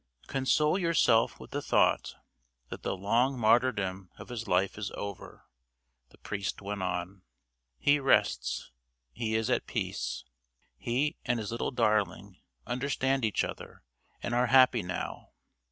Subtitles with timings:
[0.25, 2.15] "Console yourself with the thought
[2.69, 5.45] that the long martyrdom of his life is over,"
[6.09, 7.21] the priest went on.
[7.77, 8.71] "He rests;
[9.11, 10.25] he is at peace.
[10.75, 13.83] He and his little darling understand each other,
[14.23, 15.33] and are happy now.